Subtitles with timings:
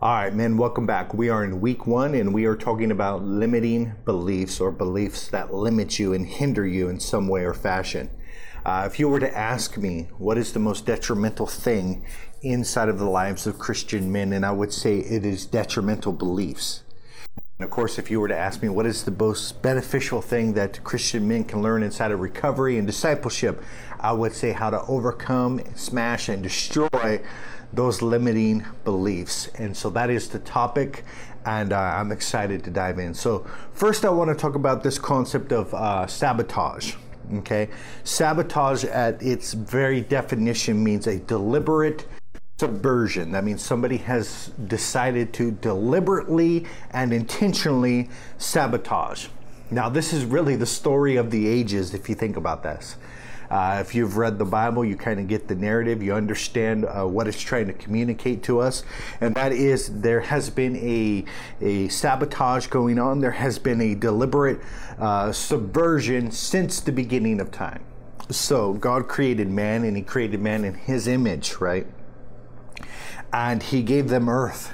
[0.00, 1.12] All right, men, welcome back.
[1.12, 5.52] We are in week one and we are talking about limiting beliefs or beliefs that
[5.52, 8.08] limit you and hinder you in some way or fashion.
[8.64, 12.04] Uh, if you were to ask me what is the most detrimental thing
[12.42, 16.84] inside of the lives of Christian men, and I would say it is detrimental beliefs.
[17.58, 20.52] And of course, if you were to ask me what is the most beneficial thing
[20.52, 23.60] that Christian men can learn inside of recovery and discipleship,
[23.98, 27.20] I would say how to overcome, smash, and destroy
[27.72, 29.48] those limiting beliefs.
[29.56, 31.04] And so that is the topic,
[31.44, 33.14] and uh, I'm excited to dive in.
[33.14, 36.94] So, first, I want to talk about this concept of uh, sabotage.
[37.34, 37.68] Okay,
[38.04, 42.06] sabotage at its very definition means a deliberate
[42.58, 43.32] subversion.
[43.32, 48.08] That means somebody has decided to deliberately and intentionally
[48.38, 49.28] sabotage.
[49.70, 52.96] Now, this is really the story of the ages if you think about this.
[53.50, 57.04] Uh, if you've read the Bible, you kind of get the narrative, you understand uh,
[57.04, 58.82] what it's trying to communicate to us.
[59.20, 61.24] And that is there has been a,
[61.60, 64.60] a sabotage going on, there has been a deliberate
[64.98, 67.82] uh, subversion since the beginning of time.
[68.30, 71.86] So, God created man and He created man in His image, right?
[73.32, 74.72] And He gave them earth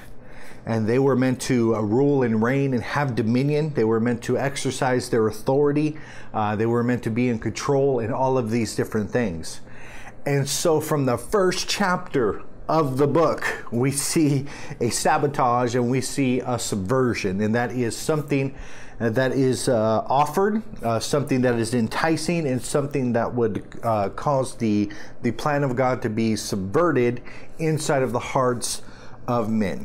[0.66, 3.74] and they were meant to uh, rule and reign and have dominion.
[3.74, 5.98] They were meant to exercise their authority.
[6.32, 9.60] Uh, they were meant to be in control and all of these different things.
[10.26, 14.46] And so, from the first chapter of the book, we see
[14.80, 18.54] a sabotage and we see a subversion, and that is something
[18.98, 24.56] that is uh, offered, uh, something that is enticing, and something that would uh, cause
[24.56, 27.20] the the plan of God to be subverted
[27.58, 28.80] inside of the hearts
[29.28, 29.84] of men.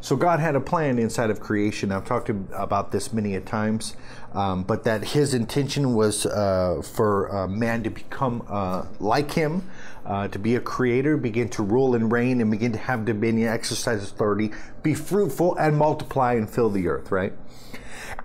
[0.00, 1.90] So God had a plan inside of creation.
[1.90, 3.96] I've talked about this many a times,
[4.32, 9.68] um, but that His intention was uh, for uh, man to become uh, like Him,
[10.06, 13.48] uh, to be a creator, begin to rule and reign, and begin to have dominion,
[13.48, 17.10] exercise authority, be fruitful and multiply and fill the earth.
[17.10, 17.32] Right,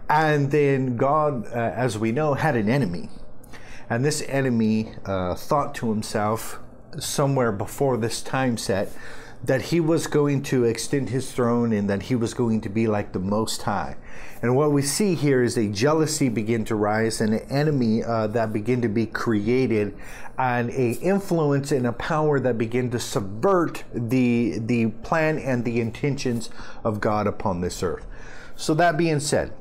[0.08, 3.10] and then God, uh, as we know, had an enemy,
[3.90, 6.60] and this enemy uh, thought to himself
[7.00, 8.92] somewhere before this time set
[9.44, 12.88] that he was going to extend his throne and that he was going to be
[12.88, 13.98] like the Most High.
[14.42, 18.28] And what we see here is a jealousy begin to rise and an enemy uh,
[18.28, 19.96] that begin to be created
[20.38, 25.82] and a influence and a power that begin to subvert the, the plan and the
[25.82, 26.50] intentions
[26.84, 28.06] of God upon this earth.
[28.56, 29.54] So that being said,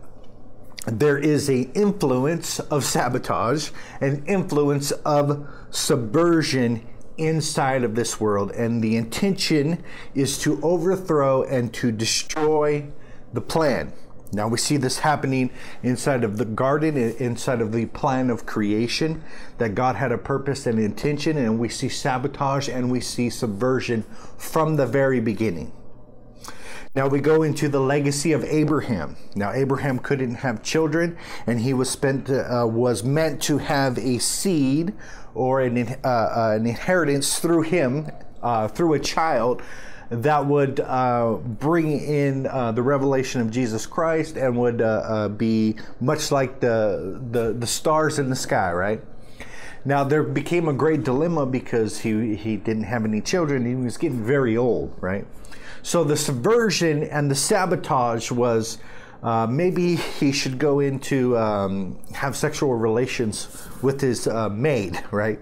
[0.87, 6.87] there is a influence of sabotage, an influence of subversion
[7.19, 9.83] inside of this world, and the intention
[10.15, 12.87] is to overthrow and to destroy
[13.33, 13.93] the plan.
[14.35, 15.51] Now we see this happening
[15.83, 19.23] inside of the garden, inside of the plan of creation,
[19.59, 24.05] that God had a purpose and intention, and we see sabotage and we see subversion
[24.39, 25.71] from the very beginning.
[26.95, 29.17] Now we go into the legacy of Abraham.
[29.35, 31.17] Now Abraham couldn't have children,
[31.47, 34.93] and he was spent uh, was meant to have a seed
[35.35, 38.11] or an, uh, uh, an inheritance through him,
[38.43, 39.63] uh, through a child
[40.11, 45.77] that would uh, bring in uh, the revelation of Jesus Christ and would uh, be
[45.99, 49.01] much like the, the the stars in the sky, right?
[49.87, 53.65] Now there became a great dilemma because he he didn't have any children.
[53.65, 55.27] He was getting very old, right?
[55.83, 58.79] So the subversion and the sabotage was
[59.23, 65.39] uh, maybe he should go into um, have sexual relations with his uh, maid, right?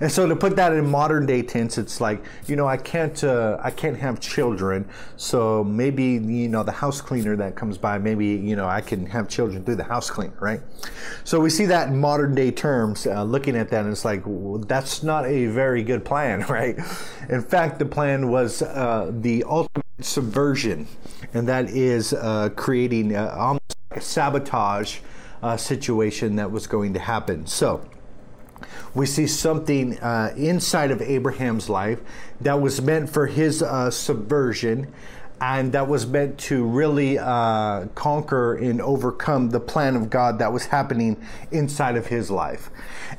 [0.00, 3.22] And so to put that in modern day tense, it's like you know I can't
[3.24, 7.98] uh, I can't have children, so maybe you know the house cleaner that comes by,
[7.98, 10.60] maybe you know I can have children through the house cleaner, right?
[11.24, 14.22] So we see that in modern day terms, uh, looking at that, and it's like
[14.26, 16.76] well, that's not a very good plan, right?
[17.28, 20.86] In fact, the plan was uh, the ultimate subversion,
[21.32, 24.98] and that is uh, creating uh, almost like a sabotage
[25.42, 27.46] uh, situation that was going to happen.
[27.46, 27.86] So
[28.96, 32.00] we see something uh, inside of Abraham's life
[32.40, 34.92] that was meant for his uh, subversion
[35.38, 40.50] and that was meant to really uh, conquer and overcome the plan of God that
[40.50, 41.22] was happening
[41.52, 42.70] inside of his life.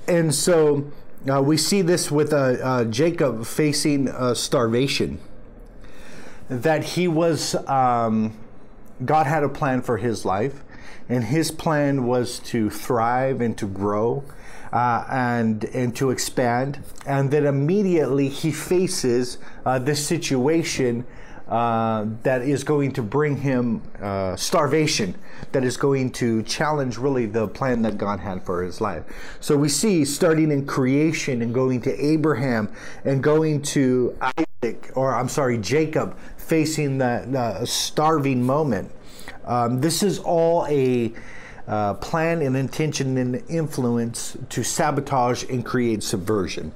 [0.07, 0.91] And so
[1.31, 5.19] uh, we see this with uh, uh, Jacob facing starvation,
[6.49, 8.35] that he was, um,
[9.05, 10.63] God had a plan for his life,
[11.07, 14.23] and his plan was to thrive and to grow
[14.71, 21.05] uh, and and to expand, and then immediately he faces uh, this situation
[21.47, 25.15] uh, that is going to bring him uh, starvation,
[25.53, 29.03] that is going to challenge really the plan that God had for his life.
[29.39, 32.69] So we see starting in creation and going to Abraham
[33.05, 38.91] and going to Isaac, or I'm sorry, Jacob, facing uh, starving moment.
[39.45, 41.13] Um, this is all a
[41.67, 46.73] uh, plan and intention and influence to sabotage and create subversion.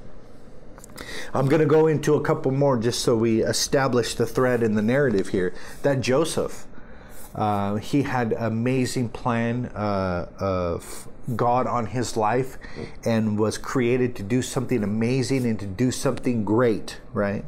[1.34, 4.74] I'm going to go into a couple more just so we establish the thread in
[4.74, 5.54] the narrative here.
[5.82, 6.66] That Joseph,
[7.34, 12.58] uh, he had amazing plan uh, of God on his life
[13.04, 17.44] and was created to do something amazing and to do something great, right?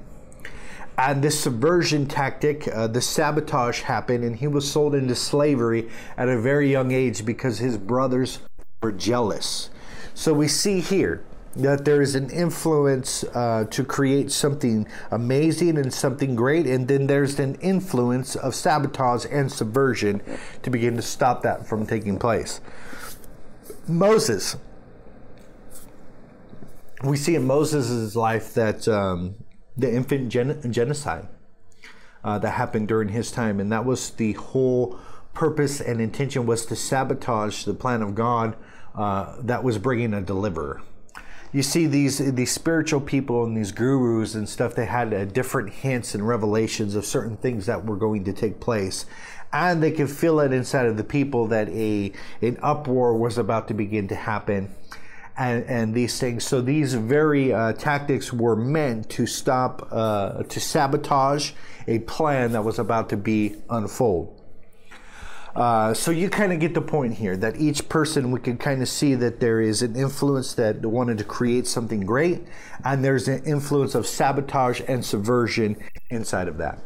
[0.96, 6.29] And this subversion tactic, uh, the sabotage happened, and he was sold into slavery at
[6.29, 8.38] a very young age because his brothers
[8.81, 9.70] were jealous.
[10.14, 11.25] So we see here
[11.56, 17.06] that there is an influence uh, to create something amazing and something great, and then
[17.06, 20.20] there's an influence of sabotage and subversion
[20.62, 22.61] to begin to stop that from taking place.
[23.87, 24.56] Moses.
[27.02, 29.35] We see in Moses' life that um,
[29.76, 31.29] the infant gen- genocide
[32.23, 34.99] uh, that happened during his time, and that was the whole
[35.35, 38.56] purpose and intention was to sabotage the plan of God
[38.94, 40.81] uh, that was bringing a deliverer.
[41.53, 44.75] You see these these spiritual people and these gurus and stuff.
[44.75, 48.59] They had uh, different hints and revelations of certain things that were going to take
[48.59, 49.06] place,
[49.53, 52.12] and they could feel it inside of the people that a
[52.43, 54.75] an uproar was about to begin to happen
[55.36, 56.44] and, and these things.
[56.44, 61.52] So these very uh, tactics were meant to stop uh, to sabotage
[61.86, 64.40] a plan that was about to be unfold.
[65.54, 68.82] Uh, so you kind of get the point here that each person we can kind
[68.82, 72.42] of see that there is an influence that wanted to create something great
[72.84, 75.76] and there's an influence of sabotage and subversion
[76.10, 76.81] inside of that.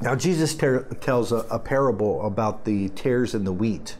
[0.00, 3.96] Now, Jesus ter- tells a, a, parable about the tares and the wheat.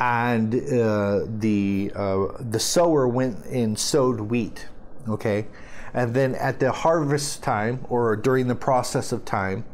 [0.00, 4.66] And uh, the, uh, the sower went and sowed wheat,
[5.08, 5.46] okay?
[5.92, 9.64] And then at the harvest time, or during the process of time,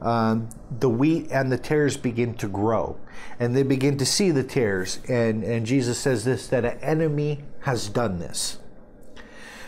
[0.00, 0.48] um,
[0.78, 2.96] the wheat and the tares begin to grow.
[3.38, 5.00] And they begin to see the tares.
[5.08, 8.58] And, and Jesus says this that an enemy has done this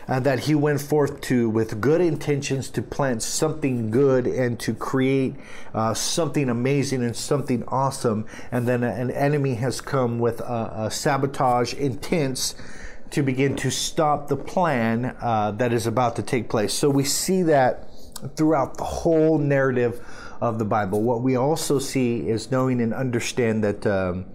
[0.08, 4.74] uh, that he went forth to with good intentions to plant something good and to
[4.74, 5.34] create
[5.74, 8.26] uh, something amazing and something awesome.
[8.50, 12.54] And then an enemy has come with a, a sabotage intents
[13.10, 16.72] to begin to stop the plan uh, that is about to take place.
[16.72, 17.88] So we see that
[18.36, 20.04] throughout the whole narrative
[20.40, 21.02] of the Bible.
[21.02, 23.86] What we also see is knowing and understand that.
[23.86, 24.26] Um,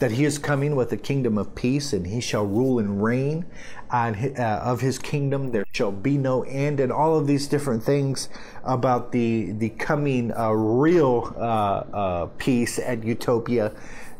[0.00, 3.44] that he is coming with a kingdom of peace and he shall rule and reign
[3.92, 7.82] and uh, of his kingdom there shall be no end and all of these different
[7.82, 8.28] things
[8.64, 13.72] about the the coming uh, real uh, uh peace and utopia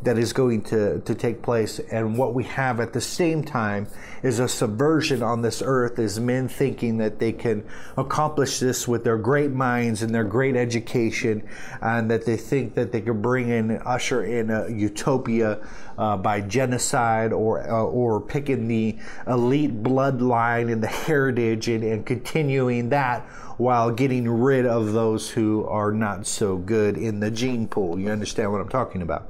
[0.02, 1.78] that is going to, to take place.
[1.78, 3.87] And what we have at the same time
[4.22, 7.64] is a subversion on this earth, is men thinking that they can
[7.96, 11.43] accomplish this with their great minds and their great education,
[11.81, 15.58] and that they think that they can bring in, usher in a utopia
[15.99, 22.06] uh, by genocide or, uh, or picking the elite bloodline and the heritage and, and
[22.06, 23.23] continuing that
[23.58, 27.99] while getting rid of those who are not so good in the gene pool.
[27.99, 29.28] You understand what I'm talking about?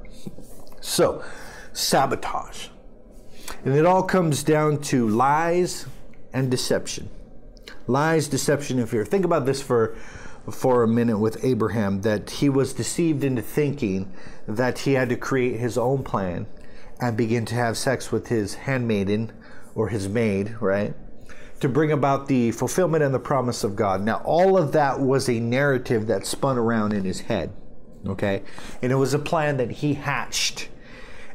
[0.80, 1.24] So,
[1.72, 2.68] sabotage.
[3.64, 5.86] And it all comes down to lies
[6.32, 7.08] and deception.
[7.86, 9.04] Lies, deception, and fear.
[9.04, 9.96] Think about this for
[10.50, 14.10] for a minute with Abraham that he was deceived into thinking
[14.48, 16.46] that he had to create his own plan
[17.00, 19.32] and begin to have sex with his handmaiden
[19.74, 20.94] or his maid, right?
[21.60, 24.02] To bring about the fulfillment and the promise of God.
[24.02, 27.52] Now, all of that was a narrative that spun around in his head,
[28.06, 28.42] okay?
[28.82, 30.68] And it was a plan that he hatched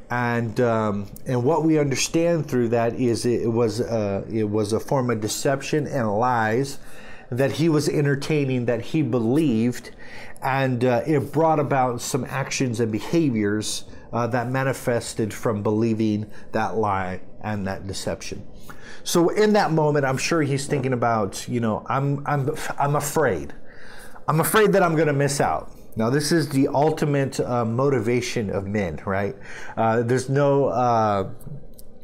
[0.10, 4.80] and um, and what we understand through that is it was uh, it was a
[4.80, 6.80] form of deception and lies
[7.32, 9.92] that he was entertaining that he believed,
[10.44, 16.76] and uh, it brought about some actions and behaviors uh, that manifested from believing that
[16.76, 18.46] lie and that deception.
[19.04, 23.54] So in that moment, I'm sure he's thinking about you know I'm I'm I'm afraid.
[24.28, 25.75] I'm afraid that I'm going to miss out.
[25.96, 29.36] Now, this is the ultimate uh, motivation of men, right?
[29.78, 31.32] Uh, there's no uh,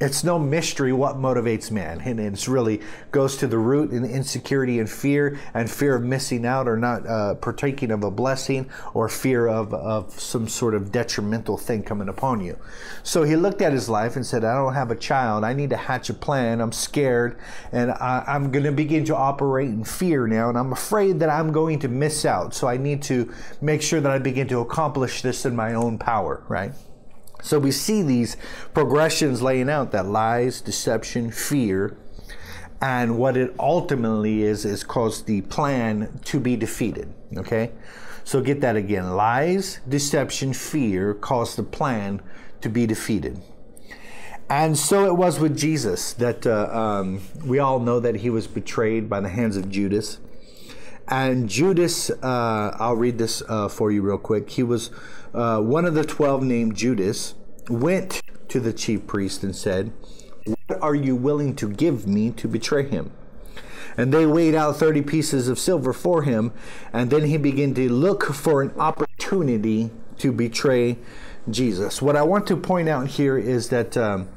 [0.02, 2.82] it's no mystery what motivates man and it's really
[3.12, 7.06] goes to the root in insecurity and fear and fear of missing out or not
[7.08, 12.10] uh, partaking of a blessing or fear of, of some sort of detrimental thing coming
[12.10, 12.58] upon you.
[13.04, 15.44] So he looked at his life and said i don't have a child.
[15.44, 16.62] I need to hatch a plan.
[16.62, 17.38] I'm scared
[17.72, 21.30] and I, i'm going to begin to operate in fear now and i'm afraid that
[21.30, 22.56] i'm going to miss out.
[22.56, 23.32] So i need to
[23.62, 26.74] make sure that i begin to accomplish this in my own power right
[27.42, 28.38] so we see these
[28.74, 31.98] progressions laying out that lies, deception, fear,
[32.82, 37.14] And what it ultimately is, is caused the plan to be defeated.
[37.38, 37.72] Okay?
[38.24, 39.12] So get that again.
[39.16, 42.22] Lies, deception, fear cause the plan
[42.62, 43.42] to be defeated.
[44.50, 48.48] And so it was with Jesus that uh, um, we all know that he was
[48.48, 50.20] betrayed by the hands of Judas.
[51.08, 54.50] And Judas, uh, I'll read this uh, for you real quick.
[54.50, 54.92] He was
[55.34, 57.36] uh, one of the 12 named Judas,
[57.70, 59.94] went to the chief priest and said,
[60.46, 63.12] What are you willing to give me to betray him?
[63.98, 66.54] And they weighed out 30 pieces of silver for him.
[66.94, 70.98] And then he began to look for an opportunity to betray
[71.50, 72.02] Jesus.
[72.02, 74.30] What I want to point out here is that, um,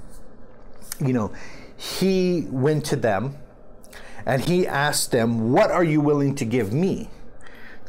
[1.01, 1.33] you know,
[1.77, 3.37] he went to them
[4.27, 7.11] and he asked them, What are you willing to give me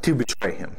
[0.01, 0.75] to betray him?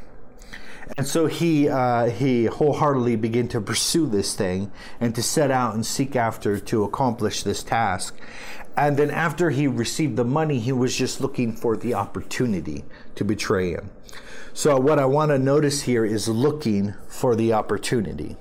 [0.96, 5.74] And so he uh, he wholeheartedly began to pursue this thing and to set out
[5.74, 8.16] and seek after to accomplish this task.
[8.76, 13.24] And then after he received the money, he was just looking for the opportunity to
[13.24, 13.90] betray him.
[14.52, 18.36] So what I want to notice here is looking for the opportunity.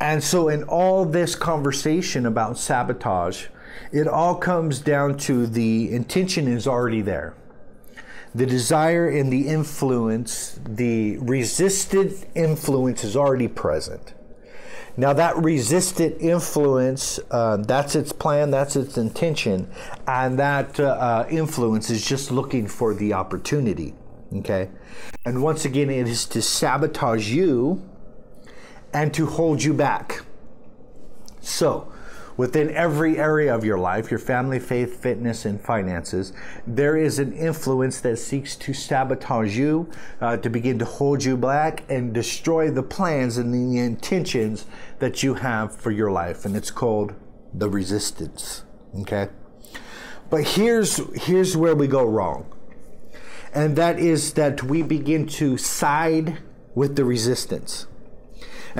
[0.00, 3.46] And so in all this conversation about sabotage,
[3.92, 7.34] it all comes down to the intention is already there
[8.36, 14.12] the desire and the influence, the resisted influence is already present.
[14.98, 19.70] Now, that resisted influence, uh, that's its plan, that's its intention,
[20.06, 23.94] and that uh, uh, influence is just looking for the opportunity.
[24.34, 24.68] Okay?
[25.24, 27.82] And once again, it is to sabotage you
[28.92, 30.22] and to hold you back.
[31.40, 31.90] So,
[32.36, 36.32] Within every area of your life, your family, faith, fitness, and finances,
[36.66, 39.90] there is an influence that seeks to sabotage you,
[40.20, 44.66] uh, to begin to hold you back, and destroy the plans and the intentions
[44.98, 46.44] that you have for your life.
[46.44, 47.14] And it's called
[47.54, 48.64] the resistance.
[49.00, 49.28] Okay?
[50.28, 52.52] But here's, here's where we go wrong.
[53.54, 56.38] And that is that we begin to side
[56.74, 57.86] with the resistance.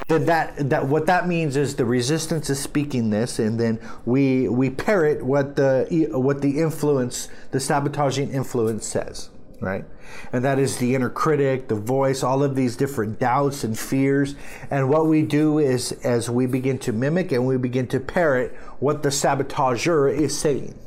[0.09, 4.49] And that that what that means is the resistance is speaking this, and then we
[4.49, 9.85] we parrot what the what the influence, the sabotaging influence says, right?
[10.33, 14.35] And that is the inner critic, the voice, all of these different doubts and fears.
[14.71, 18.55] And what we do is as we begin to mimic and we begin to parrot
[18.79, 20.79] what the sabotager is saying.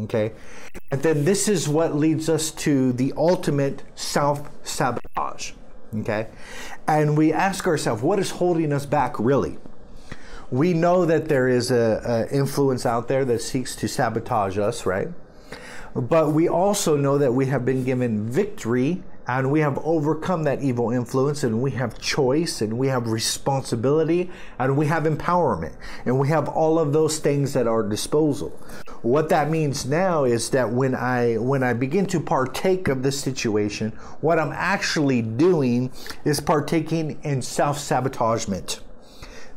[0.00, 0.32] Okay?
[0.90, 5.52] And then this is what leads us to the ultimate self sabotage.
[6.00, 6.28] Okay?
[6.86, 9.58] And we ask ourselves, what is holding us back really?
[10.50, 14.86] We know that there is a, a influence out there that seeks to sabotage us,
[14.86, 15.08] right?
[15.94, 20.62] But we also know that we have been given victory and we have overcome that
[20.62, 26.18] evil influence and we have choice and we have responsibility and we have empowerment and
[26.18, 28.50] we have all of those things at our disposal.
[29.02, 33.18] What that means now is that when i when i begin to partake of this
[33.18, 33.90] situation
[34.20, 35.92] what i'm actually doing
[36.24, 38.80] is partaking in self-sabotagement.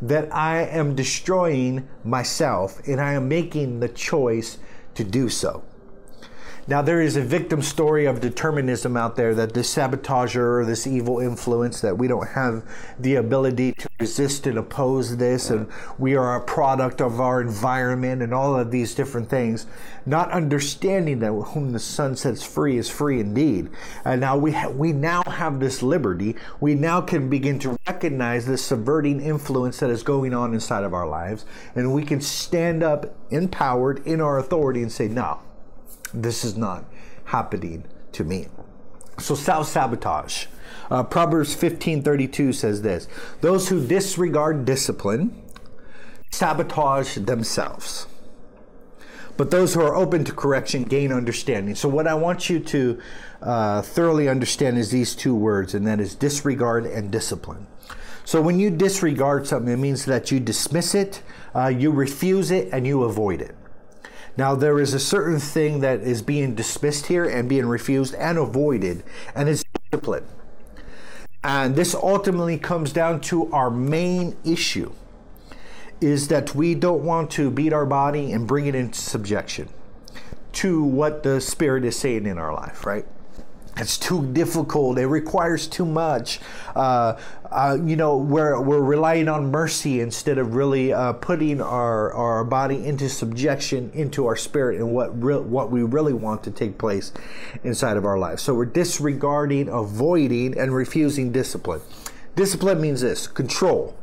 [0.02, 4.60] That i am destroying myself and i am making the choice
[4.96, 5.64] to do so
[6.70, 10.86] now, there is a victim story of determinism out there that this sabotager or this
[10.86, 12.66] evil influence, that we don't have
[13.00, 18.22] the ability to resist and oppose this, and we are a product of our environment
[18.22, 19.66] and all of these different things,
[20.06, 23.70] not understanding that whom the Son sets free is free indeed.
[24.04, 26.36] And now we, ha- we now have this liberty.
[26.60, 30.94] We now can begin to recognize this subverting influence that is going on inside of
[30.94, 31.46] our lives,
[31.76, 35.40] and we can stand up empowered in our authority and say, no
[36.14, 36.86] this is not
[37.26, 38.48] happening to me.
[39.20, 40.46] So self sabotage.
[40.90, 43.08] Uh, Proverbs 15:32 says this:
[43.42, 45.44] Those who disregard discipline
[46.32, 48.08] sabotage themselves.
[49.38, 51.76] But those who are open to correction gain understanding.
[51.76, 53.00] So, what I want you to
[53.42, 57.68] uh, thoroughly understand is these two words, and that is disregard and discipline.
[58.26, 61.22] So, when you disregard something, it means that you dismiss it,
[61.56, 63.56] uh, you refuse it, and you avoid it.
[64.38, 68.38] Now, there is a certain thing that is being dismissed here and being refused and
[68.38, 69.04] avoided,
[69.34, 70.26] and it's discipline.
[71.44, 74.92] And this ultimately comes down to our main issue
[76.00, 79.70] is that we don't want to beat our body and bring it into subjection
[80.54, 83.06] to what the Spirit is saying in our life, right?
[83.80, 84.98] It's too difficult.
[84.98, 86.40] It requires too much.
[86.76, 87.20] Uh,
[87.52, 92.44] uh, you know, we're, we're relying on mercy instead of really uh, putting our, our
[92.44, 96.78] body into subjection into our spirit and what re- what we really want to take
[96.78, 97.14] place
[97.64, 98.40] inside of our life.
[98.40, 101.82] So we're disregarding, avoiding, and refusing discipline.
[102.36, 103.98] Discipline means this control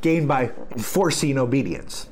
[0.00, 2.08] gained by enforcing obedience.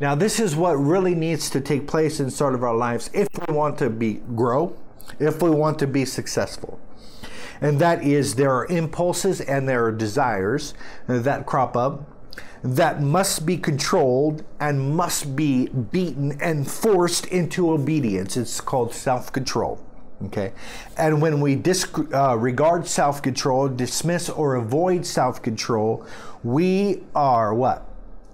[0.00, 3.54] Now, this is what really needs to take place inside of our lives if we
[3.54, 4.76] want to be grow,
[5.18, 6.80] if we want to be successful.
[7.60, 10.74] And that is there are impulses and there are desires
[11.06, 12.10] that crop up
[12.62, 18.36] that must be controlled and must be beaten and forced into obedience.
[18.36, 19.80] It's called self control.
[20.24, 20.52] Okay.
[20.96, 26.06] And when we disregard uh, self control, dismiss or avoid self control,
[26.42, 27.86] we are what?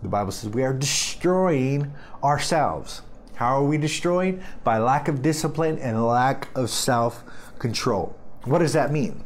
[0.03, 3.03] The Bible says we are destroying ourselves.
[3.41, 4.43] How are we destroyed?
[4.65, 7.25] By lack of discipline and lack of self
[7.59, 8.15] control.
[8.45, 9.25] What does that mean?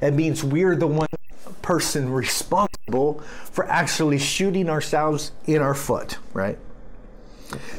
[0.00, 1.06] It means we're the one
[1.62, 6.58] person responsible for actually shooting ourselves in our foot, right?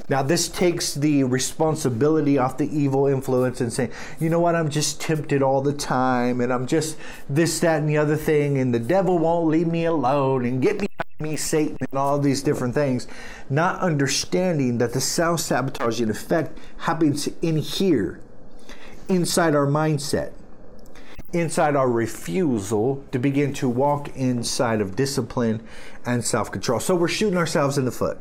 [0.07, 4.69] Now, this takes the responsibility off the evil influence and saying, you know what, I'm
[4.69, 6.95] just tempted all the time and I'm just
[7.27, 10.79] this, that, and the other thing, and the devil won't leave me alone and get
[10.79, 10.87] me
[11.19, 13.07] me, Satan, and all these different things,
[13.49, 18.19] not understanding that the self sabotaging effect happens in here,
[19.07, 20.33] inside our mindset,
[21.31, 25.65] inside our refusal to begin to walk inside of discipline
[26.05, 26.79] and self control.
[26.79, 28.17] So we're shooting ourselves in the foot.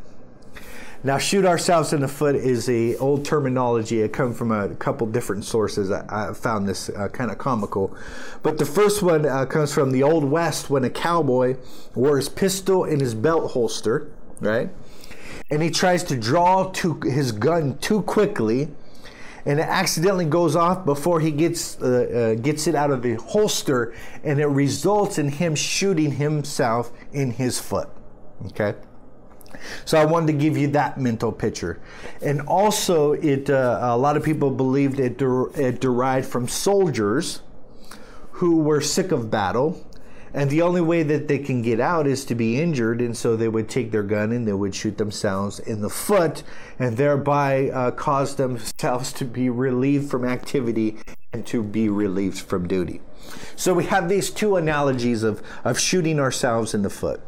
[1.04, 4.02] Now, shoot ourselves in the foot is a old terminology.
[4.02, 5.90] It comes from a couple different sources.
[5.90, 7.96] I, I found this uh, kind of comical,
[8.44, 11.56] but the first one uh, comes from the old west when a cowboy
[11.96, 14.70] wore his pistol in his belt holster, right?
[15.50, 18.68] And he tries to draw his gun too quickly,
[19.44, 23.14] and it accidentally goes off before he gets uh, uh gets it out of the
[23.14, 23.92] holster,
[24.22, 27.88] and it results in him shooting himself in his foot.
[28.46, 28.74] Okay.
[29.84, 31.80] So I wanted to give you that mental picture.
[32.20, 37.42] And also, it uh, a lot of people believed it, der- it derived from soldiers
[38.32, 39.86] who were sick of battle.
[40.34, 43.02] And the only way that they can get out is to be injured.
[43.02, 46.42] And so they would take their gun and they would shoot themselves in the foot
[46.78, 50.96] and thereby uh, cause themselves to be relieved from activity
[51.32, 53.00] and to be relieved from duty.
[53.56, 57.20] So we have these two analogies of, of shooting ourselves in the foot.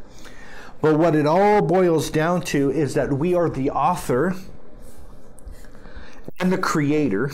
[0.84, 4.36] But what it all boils down to is that we are the author
[6.38, 7.30] and the creator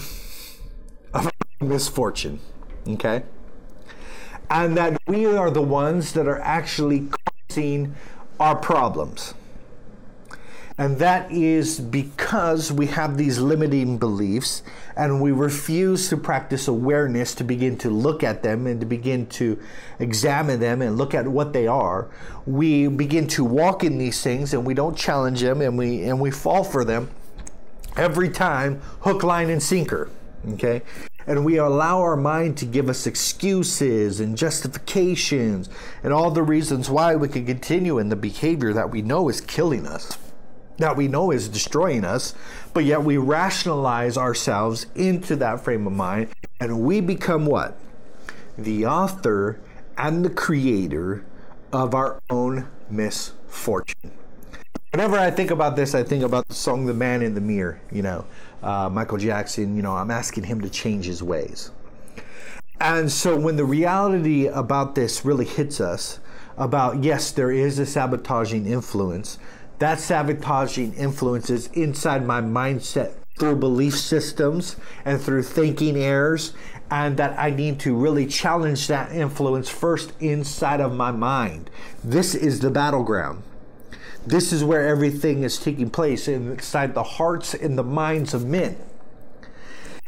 [1.12, 2.38] of our misfortune.
[2.86, 3.24] Okay?
[4.48, 7.08] And that we are the ones that are actually
[7.48, 7.96] causing
[8.38, 9.34] our problems.
[10.80, 14.62] And that is because we have these limiting beliefs
[14.96, 19.26] and we refuse to practice awareness to begin to look at them and to begin
[19.26, 19.58] to
[19.98, 22.08] examine them and look at what they are.
[22.46, 26.18] We begin to walk in these things and we don't challenge them and we and
[26.18, 27.10] we fall for them
[27.94, 30.08] every time, hook, line, and sinker.
[30.52, 30.80] Okay?
[31.26, 35.68] And we allow our mind to give us excuses and justifications
[36.02, 39.42] and all the reasons why we can continue in the behavior that we know is
[39.42, 40.16] killing us
[40.80, 42.34] that we know is destroying us,
[42.74, 46.28] but yet we rationalize ourselves into that frame of mind
[46.60, 47.76] and we become what?
[48.58, 49.60] The author
[49.96, 51.24] and the creator
[51.72, 54.12] of our own misfortune.
[54.92, 57.80] Whenever I think about this, I think about the song The Man in the Mirror,
[57.92, 58.24] you know,
[58.62, 61.70] uh, Michael Jackson, you know, I'm asking him to change his ways.
[62.80, 66.18] And so when the reality about this really hits us,
[66.56, 69.38] about yes, there is a sabotaging influence,
[69.80, 76.52] that sabotaging influences inside my mindset through belief systems and through thinking errors,
[76.90, 81.70] and that I need to really challenge that influence first inside of my mind.
[82.04, 83.42] This is the battleground.
[84.26, 88.76] This is where everything is taking place inside the hearts and the minds of men.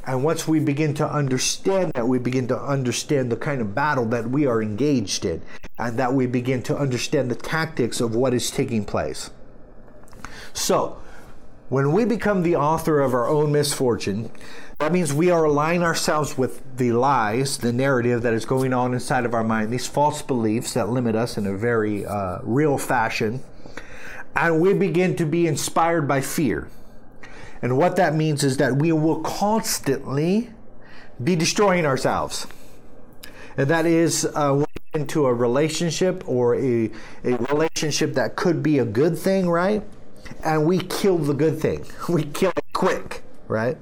[0.04, 4.04] And once we begin to understand that, we begin to understand the kind of battle
[4.06, 5.40] that we are engaged in,
[5.78, 9.30] and that we begin to understand the tactics of what is taking place.
[10.53, 10.99] So,
[11.69, 14.31] when we become the author of our own misfortune,
[14.79, 18.93] that means we are aligning ourselves with the lies, the narrative that is going on
[18.93, 22.77] inside of our mind, these false beliefs that limit us in a very uh, real
[22.77, 23.43] fashion.
[24.35, 26.69] And we begin to be inspired by fear.
[27.62, 30.51] And what that means is that we will constantly
[31.23, 32.47] be destroying ourselves.
[33.57, 36.91] And that is uh, into a relationship or a,
[37.25, 39.83] a relationship that could be a good thing, right?
[40.44, 41.85] And we kill the good thing.
[42.09, 43.76] We kill it quick, right?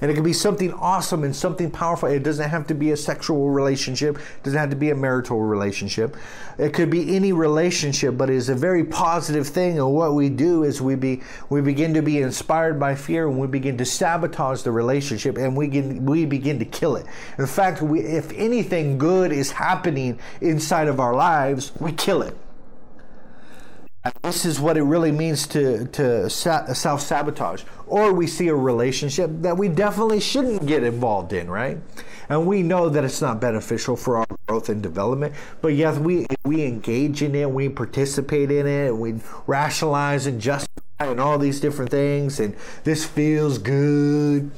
[0.00, 2.08] And it can be something awesome and something powerful.
[2.10, 5.40] It doesn't have to be a sexual relationship, it doesn't have to be a marital
[5.40, 6.16] relationship.
[6.58, 9.78] It could be any relationship, but it is a very positive thing.
[9.78, 13.38] And what we do is we be we begin to be inspired by fear and
[13.38, 17.06] we begin to sabotage the relationship and we begin we begin to kill it.
[17.38, 22.36] In fact, we, if anything good is happening inside of our lives, we kill it
[24.22, 27.62] this is what it really means to, to self sabotage.
[27.86, 31.78] Or we see a relationship that we definitely shouldn't get involved in, right?
[32.28, 36.26] And we know that it's not beneficial for our growth and development, but yes, we,
[36.44, 41.38] we engage in it, we participate in it, and we rationalize and justify and all
[41.38, 44.50] these different things, and this feels good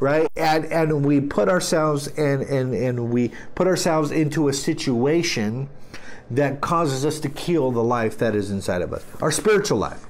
[0.00, 5.68] right and and we put ourselves and and and we put ourselves into a situation
[6.30, 10.04] that causes us to kill the life that is inside of us, our spiritual life.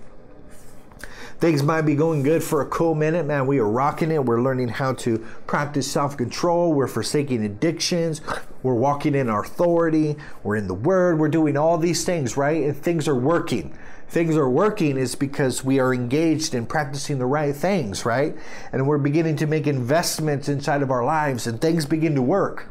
[1.40, 3.46] Things might be going good for a cool minute, man.
[3.46, 4.24] We are rocking it.
[4.24, 6.72] We're learning how to practice self control.
[6.72, 8.20] We're forsaking addictions.
[8.64, 10.16] We're walking in our authority.
[10.42, 11.20] We're in the Word.
[11.20, 12.64] We're doing all these things, right?
[12.64, 13.78] And things are working.
[14.09, 18.35] Things are working is because we are engaged in practicing the right things, right?
[18.72, 22.68] And we're beginning to make investments inside of our lives and things begin to work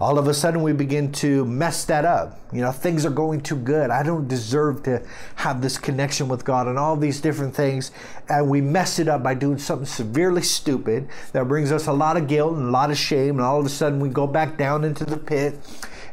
[0.00, 2.40] all of a sudden we begin to mess that up.
[2.52, 3.90] You know, things are going too good.
[3.90, 5.02] I don't deserve to
[5.36, 7.90] have this connection with God and all these different things.
[8.28, 12.16] And we mess it up by doing something severely stupid that brings us a lot
[12.16, 13.36] of guilt and a lot of shame.
[13.36, 15.58] And all of a sudden we go back down into the pit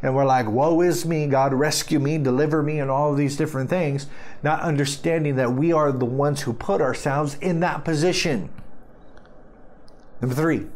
[0.04, 3.70] and we're like, woe is me, God, rescue me, deliver me, and all these different
[3.70, 4.08] things,
[4.42, 8.50] not understanding that we are the ones who put ourselves in that position.
[10.20, 10.68] Number three,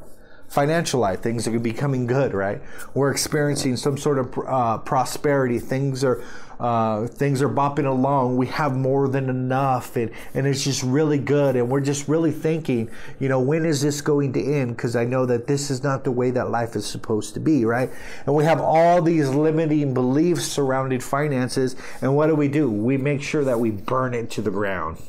[0.47, 2.61] financial life things are becoming good right?
[2.93, 5.59] We're experiencing some sort of uh, prosperity.
[5.59, 6.23] Things are
[6.57, 8.37] uh, things are bopping along.
[8.37, 11.57] We have more than enough and, and it's just really good.
[11.57, 14.75] And we're just really thinking you know when is this going to end?
[14.75, 17.65] Because i know that this is not the way that life is supposed to be
[17.65, 17.89] right?
[18.25, 21.75] And we have all these limiting beliefs surrounding finances.
[22.01, 22.69] And what do we do?
[22.69, 25.01] We make sure that we burn it to the ground.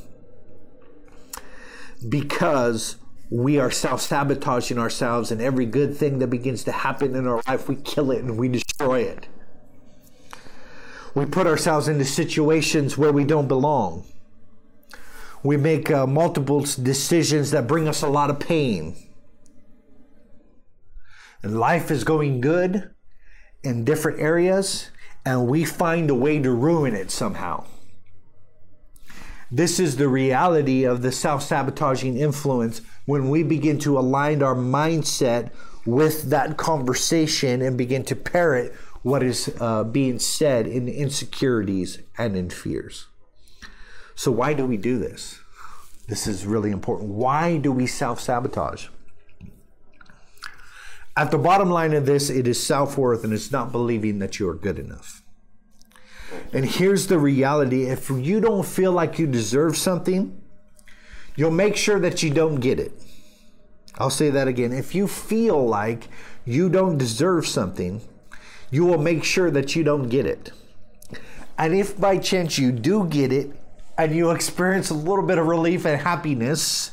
[2.08, 2.96] Because
[3.30, 7.42] we are self sabotaging ourselves, and every good thing that begins to happen in our
[7.48, 9.28] life, we kill it and we destroy it.
[11.14, 14.04] We put ourselves into situations where we don't belong.
[15.42, 18.96] We make uh, multiple decisions that bring us a lot of pain.
[21.42, 22.90] And life is going good
[23.62, 24.90] in different areas,
[25.24, 27.64] and we find a way to ruin it somehow.
[29.50, 34.56] This is the reality of the self sabotaging influence when we begin to align our
[34.56, 35.50] mindset
[35.84, 42.36] with that conversation and begin to parrot what is uh, being said in insecurities and
[42.36, 43.06] in fears.
[44.16, 45.38] So, why do we do this?
[46.08, 47.10] This is really important.
[47.10, 48.88] Why do we self sabotage?
[51.16, 54.40] At the bottom line of this, it is self worth and it's not believing that
[54.40, 55.22] you are good enough.
[56.52, 60.40] And here's the reality if you don't feel like you deserve something,
[61.34, 62.92] you'll make sure that you don't get it.
[63.98, 64.72] I'll say that again.
[64.72, 66.08] If you feel like
[66.44, 68.02] you don't deserve something,
[68.70, 70.52] you will make sure that you don't get it.
[71.58, 73.50] And if by chance you do get it
[73.96, 76.92] and you experience a little bit of relief and happiness,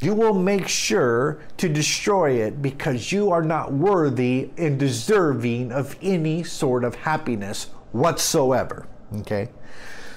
[0.00, 5.96] you will make sure to destroy it because you are not worthy and deserving of
[6.00, 8.86] any sort of happiness whatsoever.
[9.20, 9.48] Okay?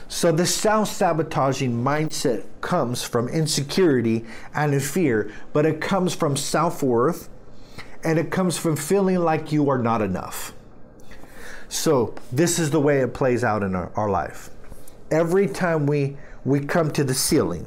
[0.08, 6.84] So the self sabotaging mindset comes from insecurity and fear, but it comes from self
[6.84, 7.30] worth
[8.04, 10.54] and it comes from feeling like you are not enough.
[11.68, 14.52] So this is the way it plays out in our, our life.
[15.10, 17.66] Every time we, we come to the ceiling,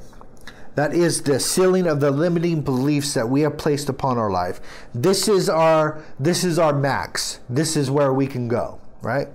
[0.77, 4.61] that is the ceiling of the limiting beliefs that we have placed upon our life.
[4.95, 7.41] This is our this is our max.
[7.49, 9.29] This is where we can go, right?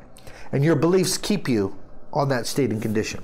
[0.52, 1.78] And your beliefs keep you
[2.14, 3.24] on that state and condition.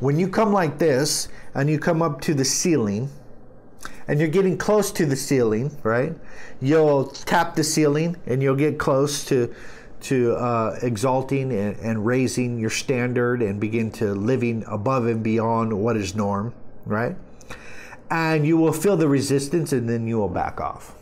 [0.00, 3.10] When you come like this and you come up to the ceiling,
[4.08, 6.14] and you're getting close to the ceiling, right?
[6.60, 9.54] You'll tap the ceiling and you'll get close to
[10.00, 15.72] to uh, exalting and, and, raising your standard and begin to living above and beyond
[15.72, 16.52] what is norm,
[16.84, 17.16] right?
[18.10, 20.94] And you will feel the resistance and then you will back off,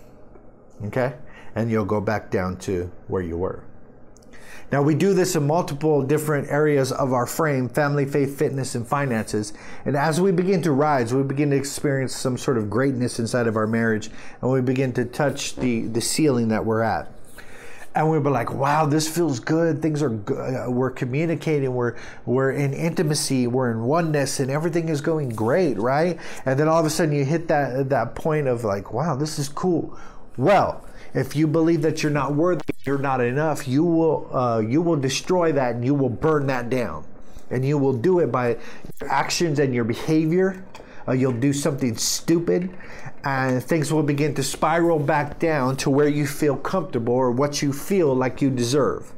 [0.85, 1.15] okay?
[1.57, 3.65] And you'll go back down to where you were.
[4.73, 8.89] Now, we do this in multiple different areas of our frame family, faith, fitness, and
[8.89, 9.53] finances.
[9.85, 13.47] And as we begin to rise, we begin to experience some sort of greatness inside
[13.47, 17.13] of our marriage, and we begin to touch the, the ceiling that we're at.
[17.95, 19.83] And we were like, wow, this feels good.
[19.83, 20.39] Things are good.
[20.39, 21.75] Uh, we're communicating.
[21.75, 23.47] We're, we're in intimacy.
[23.47, 26.19] We're in oneness, and everything is going great, right?
[26.47, 29.39] And then all of a sudden you hit that, that point of like, wow, this
[29.39, 29.99] is cool.
[30.39, 30.83] Well,
[31.15, 34.97] if you believe that you're not worthy, you're not enough, you will uh, you will
[34.97, 37.05] destroy that and you will burn that down,
[37.51, 38.57] and you will do it by
[39.01, 40.65] your actions and your behavior.
[41.07, 42.71] Uh, you'll do something stupid,
[43.25, 47.61] and things will begin to spiral back down to where you feel comfortable or what
[47.61, 49.13] you feel like you deserve.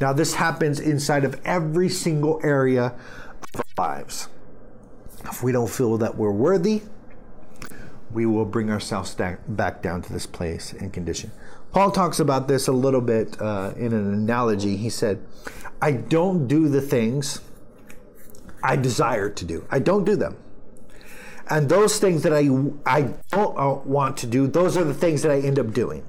[0.00, 2.94] Now, this happens inside of every single area
[3.54, 4.28] of our lives.
[5.24, 6.82] If we don't feel that we're worthy,
[8.12, 11.30] we will bring ourselves back down to this place and condition.
[11.72, 14.76] Paul talks about this a little bit uh, in an analogy.
[14.76, 15.22] He said,
[15.82, 17.40] I don't do the things
[18.62, 20.36] I desire to do, I don't do them.
[21.48, 22.48] And those things that I,
[22.84, 26.04] I don't uh, want to do, those are the things that I end up doing.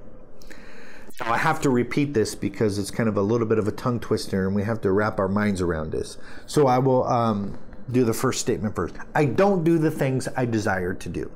[1.19, 3.71] Now, I have to repeat this because it's kind of a little bit of a
[3.71, 6.17] tongue twister and we have to wrap our minds around this.
[6.45, 7.57] So I will um,
[7.91, 8.95] do the first statement first.
[9.15, 11.31] I don't do the things I desire to do.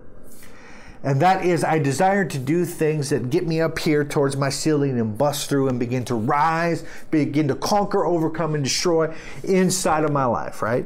[1.03, 4.49] And that is, I desire to do things that get me up here towards my
[4.49, 10.03] ceiling and bust through and begin to rise, begin to conquer, overcome, and destroy inside
[10.03, 10.85] of my life, right?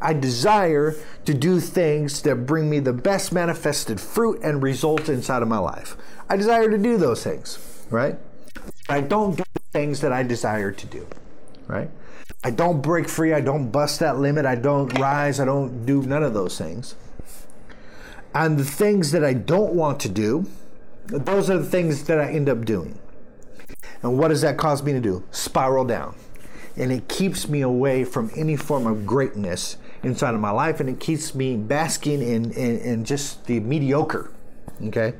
[0.00, 0.96] I desire
[1.26, 5.58] to do things that bring me the best manifested fruit and results inside of my
[5.58, 5.96] life.
[6.28, 8.18] I desire to do those things, right?
[8.88, 11.06] I don't do things that I desire to do,
[11.68, 11.88] right?
[12.42, 13.32] I don't break free.
[13.32, 14.44] I don't bust that limit.
[14.44, 15.38] I don't rise.
[15.38, 16.96] I don't do none of those things.
[18.34, 20.46] And the things that I don't want to do,
[21.06, 22.98] those are the things that I end up doing.
[24.02, 25.24] And what does that cause me to do?
[25.30, 26.16] Spiral down.
[26.76, 30.88] And it keeps me away from any form of greatness inside of my life and
[30.88, 34.30] it keeps me basking in, in, in just the mediocre.
[34.84, 35.14] Okay?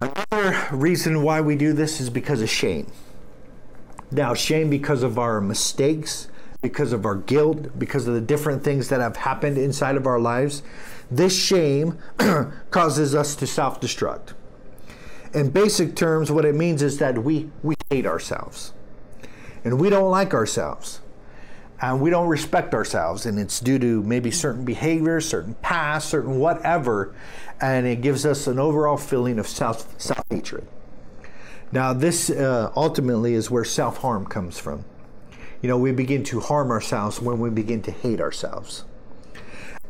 [0.00, 2.90] Another reason why we do this is because of shame.
[4.10, 6.28] Now, shame because of our mistakes,
[6.60, 10.18] because of our guilt, because of the different things that have happened inside of our
[10.18, 10.62] lives.
[11.10, 11.98] This shame
[12.70, 14.32] causes us to self destruct.
[15.34, 18.72] In basic terms, what it means is that we, we hate ourselves.
[19.64, 21.00] And we don't like ourselves.
[21.80, 23.26] And we don't respect ourselves.
[23.26, 27.14] And it's due to maybe certain behaviors certain past certain whatever.
[27.60, 30.66] And it gives us an overall feeling of self self hatred
[31.72, 34.84] now this uh, ultimately is where self harm comes from.
[35.62, 38.84] You know we begin to harm ourselves when we begin to hate ourselves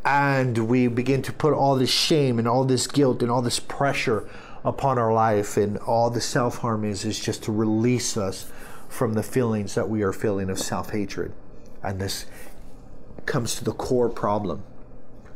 [0.07, 3.59] and we begin to put all this shame and all this guilt and all this
[3.59, 4.29] pressure
[4.65, 8.51] upon our life and all the self-harm is is just to release us
[8.89, 11.33] from the feelings that we are feeling of self-hatred.
[11.83, 12.27] And this
[13.27, 14.63] comes to the core problem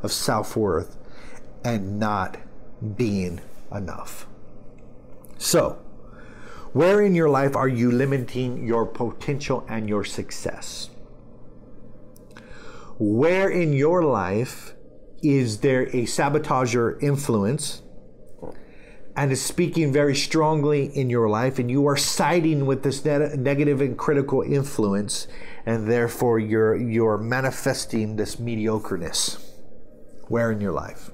[0.05, 0.97] of self-worth
[1.65, 2.39] and not
[2.97, 3.41] being
[3.73, 4.29] enough.
[5.37, 5.81] So
[6.73, 10.90] where in your life are you limiting your potential and your success
[13.01, 14.75] where in your life
[15.23, 17.81] is there a sabotager influence
[19.17, 23.35] and is speaking very strongly in your life and you are siding with this ne-
[23.37, 25.27] negative and critical influence
[25.65, 29.51] and therefore you're you're manifesting this mediocreness?
[30.29, 31.11] Where in your life?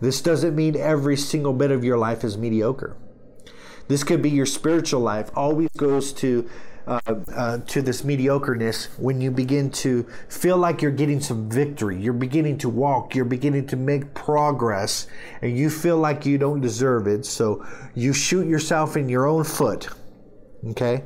[0.00, 2.96] This doesn't mean every single bit of your life is mediocre.
[3.86, 5.30] This could be your spiritual life.
[5.36, 6.48] Always goes to
[6.86, 7.00] uh,
[7.34, 12.00] uh, to this mediocreness when you begin to feel like you're getting some victory.
[12.00, 15.06] You're beginning to walk, you're beginning to make progress,
[15.42, 17.24] and you feel like you don't deserve it.
[17.24, 17.64] So
[17.94, 19.88] you shoot yourself in your own foot,
[20.70, 21.04] okay?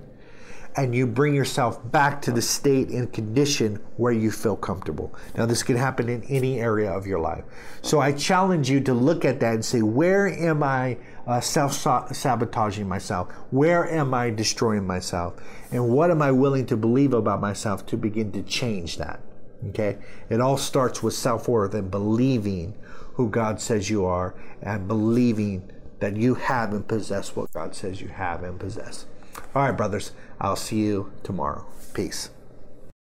[0.79, 5.15] And you bring yourself back to the state and condition where you feel comfortable.
[5.35, 7.45] Now, this can happen in any area of your life.
[7.81, 10.99] So I challenge you to look at that and say, where am I?
[11.27, 11.73] Uh, self
[12.15, 13.31] sabotaging myself?
[13.51, 15.35] Where am I destroying myself?
[15.71, 19.21] And what am I willing to believe about myself to begin to change that?
[19.69, 19.99] Okay?
[20.29, 22.75] It all starts with self worth and believing
[23.15, 28.01] who God says you are and believing that you have and possess what God says
[28.01, 29.07] you have and possess.
[29.55, 31.65] All right, brothers, I'll see you tomorrow.
[31.95, 32.31] Peace.